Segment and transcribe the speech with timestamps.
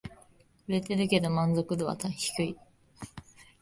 [0.67, 2.57] 売れてるけど満足度は低い